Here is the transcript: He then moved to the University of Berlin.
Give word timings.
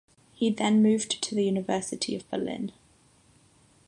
He 0.33 0.49
then 0.49 0.81
moved 0.81 1.21
to 1.21 1.35
the 1.35 1.43
University 1.43 2.15
of 2.15 2.27
Berlin. 2.31 2.71